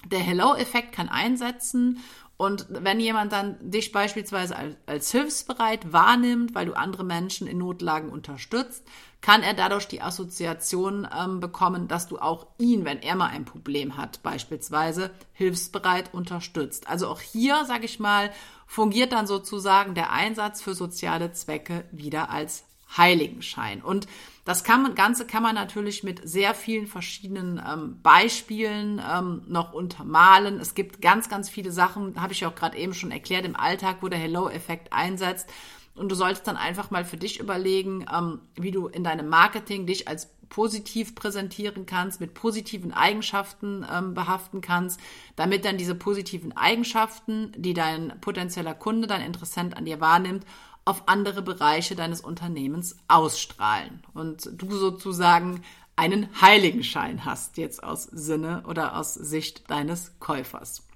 Der 0.06 0.20
Hello-Effekt 0.20 0.92
kann 0.92 1.08
einsetzen 1.08 1.98
Und 2.38 2.66
wenn 2.68 3.00
jemand 3.00 3.32
dann 3.32 3.56
dich 3.60 3.90
beispielsweise 3.90 4.56
als, 4.86 5.10
hilfsbereit 5.10 5.92
wahrnimmt, 5.92 6.54
weil 6.54 6.66
du 6.66 6.74
andere 6.74 7.02
Menschen 7.02 7.48
in 7.48 7.58
Notlagen 7.58 8.10
unterstützt, 8.10 8.84
kann 9.20 9.42
er 9.42 9.54
dadurch 9.54 9.88
die 9.88 10.00
Assoziation 10.00 11.06
ähm, 11.12 11.40
bekommen, 11.40 11.88
dass 11.88 12.06
du 12.06 12.16
auch 12.18 12.46
ihn, 12.58 12.84
wenn 12.84 13.02
er 13.02 13.16
mal 13.16 13.30
ein 13.30 13.44
Problem 13.44 13.96
hat, 13.96 14.22
beispielsweise 14.22 15.10
hilfsbereit 15.32 16.14
unterstützt. 16.14 16.86
Also 16.86 17.08
auch 17.08 17.20
hier, 17.20 17.64
sage 17.64 17.86
ich 17.86 17.98
mal, 17.98 18.30
fungiert 18.68 19.10
dann 19.10 19.26
sozusagen 19.26 19.96
der 19.96 20.12
Einsatz 20.12 20.62
für 20.62 20.74
soziale 20.74 21.32
Zwecke 21.32 21.86
wieder 21.90 22.30
als 22.30 22.67
Heiligenschein. 22.96 23.82
Und 23.82 24.06
das 24.44 24.64
kann, 24.64 24.94
Ganze 24.94 25.26
kann 25.26 25.42
man 25.42 25.54
natürlich 25.54 26.02
mit 26.02 26.26
sehr 26.26 26.54
vielen 26.54 26.86
verschiedenen 26.86 27.62
ähm, 27.66 28.00
Beispielen 28.02 29.02
ähm, 29.06 29.42
noch 29.46 29.74
untermalen. 29.74 30.58
Es 30.58 30.74
gibt 30.74 31.02
ganz, 31.02 31.28
ganz 31.28 31.50
viele 31.50 31.70
Sachen, 31.70 32.20
habe 32.20 32.32
ich 32.32 32.40
ja 32.40 32.48
auch 32.48 32.54
gerade 32.54 32.78
eben 32.78 32.94
schon 32.94 33.10
erklärt, 33.10 33.44
im 33.44 33.56
Alltag, 33.56 33.98
wo 34.00 34.08
der 34.08 34.18
Hello-Effekt 34.18 34.92
einsetzt. 34.92 35.48
Und 35.94 36.10
du 36.10 36.14
solltest 36.14 36.46
dann 36.46 36.56
einfach 36.56 36.90
mal 36.90 37.04
für 37.04 37.16
dich 37.16 37.40
überlegen, 37.40 38.06
ähm, 38.12 38.40
wie 38.54 38.70
du 38.70 38.86
in 38.86 39.04
deinem 39.04 39.28
Marketing 39.28 39.86
dich 39.86 40.08
als 40.08 40.30
positiv 40.48 41.14
präsentieren 41.14 41.86
kannst, 41.86 42.20
mit 42.20 42.34
positiven 42.34 42.92
Eigenschaften 42.92 43.86
ähm, 43.92 44.14
behaften 44.14 44.60
kannst, 44.60 44.98
damit 45.36 45.64
dann 45.64 45.76
diese 45.76 45.94
positiven 45.94 46.56
Eigenschaften, 46.56 47.52
die 47.56 47.74
dein 47.74 48.18
potenzieller 48.20 48.74
Kunde, 48.74 49.06
dein 49.06 49.20
Interessent 49.20 49.76
an 49.76 49.84
dir 49.84 50.00
wahrnimmt, 50.00 50.46
auf 50.88 51.02
andere 51.06 51.42
Bereiche 51.42 51.94
deines 51.94 52.22
Unternehmens 52.22 52.96
ausstrahlen 53.08 54.02
und 54.14 54.48
du 54.54 54.74
sozusagen 54.74 55.62
einen 55.96 56.28
Heiligenschein 56.40 57.26
hast, 57.26 57.58
jetzt 57.58 57.82
aus 57.82 58.04
Sinne 58.04 58.62
oder 58.66 58.96
aus 58.96 59.12
Sicht 59.12 59.70
deines 59.70 60.18
Käufers. 60.18 60.86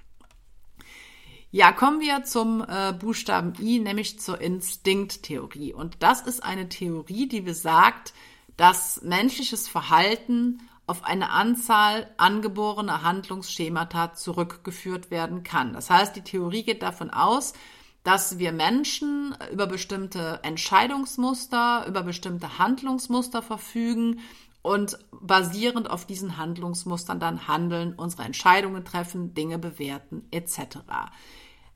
Ja, 1.50 1.72
kommen 1.72 2.00
wir 2.00 2.24
zum 2.24 2.64
äh, 2.66 2.94
Buchstaben 2.94 3.52
I, 3.60 3.80
nämlich 3.80 4.18
zur 4.18 4.40
Instinkttheorie. 4.40 5.74
Und 5.74 6.02
das 6.02 6.22
ist 6.22 6.42
eine 6.42 6.70
Theorie, 6.70 7.28
die 7.28 7.42
besagt, 7.42 8.14
dass 8.56 9.02
menschliches 9.02 9.68
Verhalten 9.68 10.62
auf 10.86 11.04
eine 11.04 11.28
Anzahl 11.30 12.08
angeborener 12.16 13.02
Handlungsschemata 13.02 14.14
zurückgeführt 14.14 15.10
werden 15.10 15.42
kann. 15.42 15.74
Das 15.74 15.90
heißt, 15.90 16.16
die 16.16 16.22
Theorie 16.22 16.62
geht 16.62 16.82
davon 16.82 17.10
aus, 17.10 17.52
dass 18.04 18.38
wir 18.38 18.52
Menschen 18.52 19.34
über 19.52 19.66
bestimmte 19.66 20.40
Entscheidungsmuster, 20.42 21.86
über 21.86 22.02
bestimmte 22.02 22.58
Handlungsmuster 22.58 23.42
verfügen 23.42 24.20
und 24.62 24.98
basierend 25.12 25.90
auf 25.90 26.06
diesen 26.06 26.36
Handlungsmustern 26.36 27.20
dann 27.20 27.48
handeln, 27.48 27.94
unsere 27.96 28.22
Entscheidungen 28.22 28.84
treffen, 28.84 29.34
Dinge 29.34 29.58
bewerten 29.58 30.26
etc. 30.30 30.78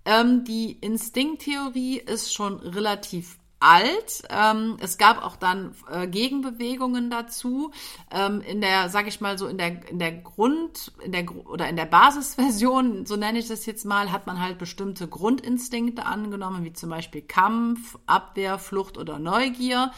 Ähm, 0.04 0.44
die 0.44 0.72
Instinkttheorie 0.72 1.98
ist 1.98 2.32
schon 2.32 2.58
relativ 2.60 3.38
alt. 3.66 4.22
Ähm, 4.30 4.76
es 4.80 4.96
gab 4.96 5.24
auch 5.24 5.36
dann 5.36 5.74
äh, 5.90 6.06
Gegenbewegungen 6.06 7.10
dazu. 7.10 7.72
Ähm, 8.10 8.40
in 8.40 8.60
der, 8.60 8.88
sag 8.88 9.08
ich 9.08 9.20
mal 9.20 9.38
so, 9.38 9.46
in 9.48 9.58
der, 9.58 9.88
in 9.88 9.98
der 9.98 10.12
Grund, 10.12 10.92
in 11.04 11.12
der 11.12 11.24
oder 11.46 11.68
in 11.68 11.76
der 11.76 11.86
Basisversion, 11.86 13.06
so 13.06 13.16
nenne 13.16 13.38
ich 13.38 13.48
das 13.48 13.66
jetzt 13.66 13.84
mal, 13.84 14.12
hat 14.12 14.26
man 14.26 14.40
halt 14.40 14.58
bestimmte 14.58 15.08
Grundinstinkte 15.08 16.04
angenommen, 16.04 16.64
wie 16.64 16.72
zum 16.72 16.90
Beispiel 16.90 17.22
Kampf, 17.22 17.98
Abwehr, 18.06 18.58
Flucht 18.58 18.98
oder 18.98 19.18
Neugier. 19.18 19.90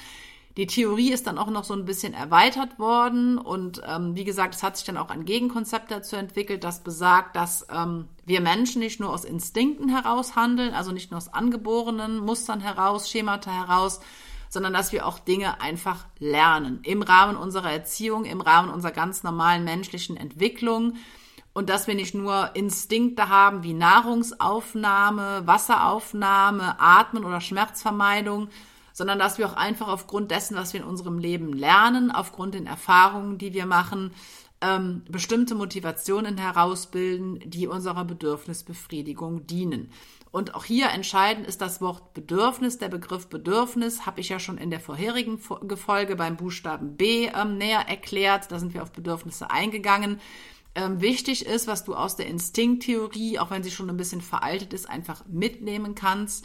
Die 0.59 0.67
Theorie 0.67 1.13
ist 1.13 1.29
dann 1.29 1.39
auch 1.39 1.51
noch 1.51 1.63
so 1.63 1.73
ein 1.73 1.85
bisschen 1.85 2.15
erweitert 2.15 2.81
worden 2.81 3.39
und 3.39 3.81
ähm, 3.87 4.17
wie 4.17 4.25
gesagt, 4.25 4.57
es 4.57 4.65
hat 4.65 4.77
sich 4.77 4.85
dann 4.85 4.97
auch 4.97 5.09
ein 5.09 5.25
Gegenkonzept 5.25 5.89
dazu 5.89 6.17
entwickelt, 6.17 6.65
das 6.65 6.83
besagt, 6.83 7.37
dass 7.37 7.65
ähm, 7.71 8.09
wir 8.27 8.41
Menschen 8.41 8.81
nicht 8.81 8.99
nur 8.99 9.11
aus 9.11 9.25
Instinkten 9.25 9.89
heraus 9.89 10.35
handeln, 10.35 10.75
also 10.75 10.91
nicht 10.91 11.13
nur 11.13 11.19
aus 11.19 11.33
angeborenen 11.33 12.19
Mustern 12.19 12.61
heraus, 12.61 13.09
Schemata 13.09 13.53
heraus, 13.53 14.01
sondern 14.49 14.73
dass 14.73 14.91
wir 14.91 15.07
auch 15.07 15.21
Dinge 15.21 15.61
einfach 15.61 16.07
lernen 16.19 16.81
im 16.83 17.03
Rahmen 17.03 17.37
unserer 17.37 17.71
Erziehung, 17.71 18.25
im 18.25 18.41
Rahmen 18.41 18.71
unserer 18.71 18.91
ganz 18.91 19.23
normalen 19.23 19.63
menschlichen 19.63 20.17
Entwicklung 20.17 20.95
und 21.53 21.71
dass 21.71 21.87
wir 21.87 21.95
nicht 21.95 22.17
nur 22.17 22.57
Instinkte 22.57 23.29
haben 23.29 23.63
wie 23.63 23.75
Nahrungsaufnahme, 23.75 25.43
Wasseraufnahme, 25.45 26.81
Atmen 26.81 27.25
oder 27.25 27.41
Schmerzvermeidung, 27.41 28.49
sondern 28.99 29.21
dass 29.21 29.39
wir 29.39 29.47
auch 29.49 29.57
einfach 29.57 29.87
aufgrund 29.87 30.33
dessen, 30.33 30.57
was 30.57 30.73
wir 30.73 30.81
in 30.81 30.87
unserem 30.87 31.19
Leben 31.19 31.53
lernen, 31.53 32.11
aufgrund 32.11 32.55
den 32.55 32.67
Erfahrungen, 32.67 33.39
die 33.39 33.55
wir 33.55 33.65
machen, 33.65 34.13
ähm, 34.61 35.03
bestimmte 35.09 35.55
Motivationen 35.55 36.37
herausbilden, 36.37 37.39
die 37.49 37.69
unserer 37.69 38.05
Bedürfnisbefriedigung 38.05 39.47
dienen. 39.47 39.93
Und 40.33 40.57
auch 40.57 40.65
hier 40.65 40.89
entscheidend 40.89 41.47
ist 41.47 41.61
das 41.61 41.81
Wort 41.81 42.13
Bedürfnis. 42.13 42.79
Der 42.79 42.89
Begriff 42.89 43.29
Bedürfnis 43.29 44.05
habe 44.05 44.21
ich 44.21 44.31
ja 44.31 44.41
schon 44.41 44.59
in 44.59 44.71
der 44.71 44.81
vorherigen 44.81 45.39
Folge 45.39 46.17
beim 46.17 46.37
Buchstaben 46.37 46.97
B 46.97 47.29
ähm, 47.29 47.57
näher 47.57 47.89
erklärt. 47.89 48.51
Da 48.51 48.59
sind 48.59 48.75
wir 48.75 48.83
auf 48.83 48.91
Bedürfnisse 48.91 49.53
eingegangen. 49.53 50.21
Ähm, 50.75 51.01
wichtig 51.01 51.47
ist, 51.47 51.69
was 51.69 51.85
du 51.85 51.95
aus 51.95 52.17
der 52.17 52.27
Instinkttheorie, 52.27 53.39
auch 53.39 53.53
wenn 53.53 53.63
sie 53.63 53.71
schon 53.71 53.89
ein 53.91 53.97
bisschen 53.97 54.23
veraltet 54.23 54.73
ist, 54.73 54.91
einfach 54.91 55.25
mitnehmen 55.29 55.95
kannst 55.95 56.45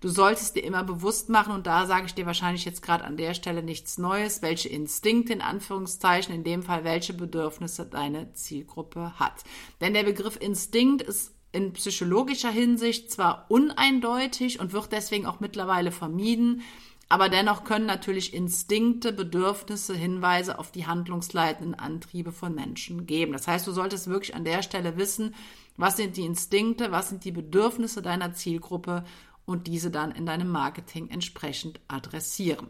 Du 0.00 0.08
solltest 0.08 0.54
dir 0.54 0.62
immer 0.62 0.84
bewusst 0.84 1.28
machen, 1.28 1.52
und 1.52 1.66
da 1.66 1.86
sage 1.86 2.06
ich 2.06 2.14
dir 2.14 2.26
wahrscheinlich 2.26 2.64
jetzt 2.64 2.82
gerade 2.82 3.04
an 3.04 3.16
der 3.16 3.34
Stelle 3.34 3.62
nichts 3.62 3.98
Neues, 3.98 4.42
welche 4.42 4.68
Instinkte 4.68 5.32
in 5.32 5.40
Anführungszeichen, 5.40 6.34
in 6.34 6.44
dem 6.44 6.62
Fall 6.62 6.84
welche 6.84 7.14
Bedürfnisse 7.14 7.84
deine 7.84 8.32
Zielgruppe 8.32 9.18
hat. 9.18 9.42
Denn 9.80 9.94
der 9.94 10.04
Begriff 10.04 10.38
Instinkt 10.40 11.02
ist 11.02 11.34
in 11.50 11.72
psychologischer 11.72 12.50
Hinsicht 12.50 13.10
zwar 13.10 13.46
uneindeutig 13.48 14.60
und 14.60 14.72
wird 14.72 14.92
deswegen 14.92 15.26
auch 15.26 15.40
mittlerweile 15.40 15.90
vermieden, 15.90 16.62
aber 17.10 17.30
dennoch 17.30 17.64
können 17.64 17.86
natürlich 17.86 18.34
Instinkte, 18.34 19.12
Bedürfnisse, 19.12 19.94
Hinweise 19.94 20.58
auf 20.58 20.70
die 20.70 20.86
handlungsleitenden 20.86 21.74
Antriebe 21.74 22.32
von 22.32 22.54
Menschen 22.54 23.06
geben. 23.06 23.32
Das 23.32 23.48
heißt, 23.48 23.66
du 23.66 23.72
solltest 23.72 24.08
wirklich 24.08 24.34
an 24.34 24.44
der 24.44 24.62
Stelle 24.62 24.98
wissen, 24.98 25.34
was 25.78 25.96
sind 25.96 26.18
die 26.18 26.26
Instinkte, 26.26 26.92
was 26.92 27.08
sind 27.08 27.24
die 27.24 27.32
Bedürfnisse 27.32 28.02
deiner 28.02 28.34
Zielgruppe 28.34 29.04
und 29.48 29.66
diese 29.66 29.90
dann 29.90 30.12
in 30.12 30.26
deinem 30.26 30.50
Marketing 30.50 31.08
entsprechend 31.08 31.80
adressieren. 31.88 32.68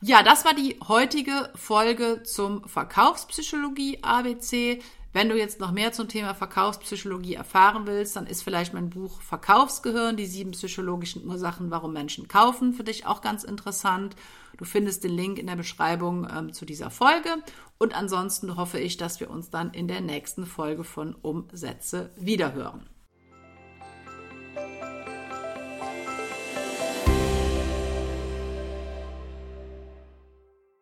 Ja, 0.00 0.22
das 0.22 0.44
war 0.44 0.54
die 0.54 0.78
heutige 0.86 1.50
Folge 1.54 2.22
zum 2.22 2.66
Verkaufspsychologie 2.66 3.98
ABC. 4.02 4.80
Wenn 5.12 5.28
du 5.28 5.36
jetzt 5.36 5.60
noch 5.60 5.72
mehr 5.72 5.92
zum 5.92 6.08
Thema 6.08 6.34
Verkaufspsychologie 6.34 7.34
erfahren 7.34 7.86
willst, 7.86 8.16
dann 8.16 8.26
ist 8.26 8.42
vielleicht 8.42 8.72
mein 8.72 8.88
Buch 8.88 9.20
Verkaufsgehirn, 9.20 10.16
die 10.16 10.26
sieben 10.26 10.52
psychologischen 10.52 11.26
Ursachen, 11.26 11.70
warum 11.70 11.92
Menschen 11.92 12.28
kaufen, 12.28 12.72
für 12.72 12.84
dich 12.84 13.06
auch 13.06 13.20
ganz 13.20 13.44
interessant. 13.44 14.16
Du 14.56 14.64
findest 14.64 15.04
den 15.04 15.12
Link 15.12 15.38
in 15.38 15.46
der 15.46 15.56
Beschreibung 15.56 16.26
ähm, 16.34 16.52
zu 16.52 16.64
dieser 16.64 16.90
Folge. 16.90 17.30
Und 17.76 17.94
ansonsten 17.94 18.56
hoffe 18.56 18.78
ich, 18.78 18.96
dass 18.96 19.20
wir 19.20 19.28
uns 19.28 19.50
dann 19.50 19.72
in 19.72 19.88
der 19.88 20.00
nächsten 20.00 20.46
Folge 20.46 20.84
von 20.84 21.14
Umsätze 21.14 22.10
wiederhören. 22.16 22.88